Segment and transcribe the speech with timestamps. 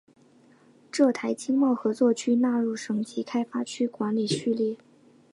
[0.91, 4.75] 浙台经贸合作区纳入省级开发区管理序列。